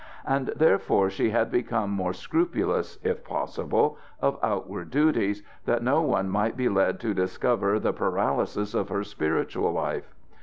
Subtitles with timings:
[0.25, 6.27] And therefore she had become more scrupulous, if possible, of outward duties, that no one
[6.27, 10.15] might be led to discover the paralysis of her spiritual life.